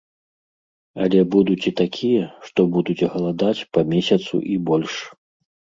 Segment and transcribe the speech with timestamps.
[1.03, 4.93] Але будуць і такія, што будуць галадаць па месяцу і больш.